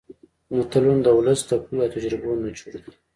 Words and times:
متلونه 0.55 1.01
د 1.03 1.07
ولس 1.17 1.39
د 1.49 1.51
پوهې 1.65 1.79
او 1.83 1.91
تجربو 1.93 2.29
نچوړ 2.43 2.73
دي 2.83 2.91